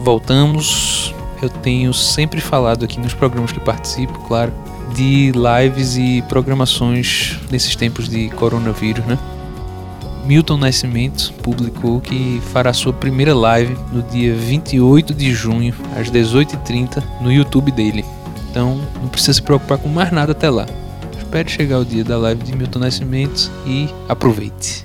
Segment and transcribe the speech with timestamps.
[0.00, 1.14] voltamos.
[1.42, 4.52] Eu tenho sempre falado aqui nos programas que participo, claro,
[4.94, 9.18] de lives e programações nesses tempos de coronavírus, né?
[10.24, 17.02] Milton Nascimento publicou que fará sua primeira live no dia 28 de junho, às 18h30,
[17.20, 18.04] no YouTube dele.
[18.50, 20.66] Então não precisa se preocupar com mais nada até lá.
[21.16, 24.79] Espere chegar o dia da live de Milton Nascimento e aproveite.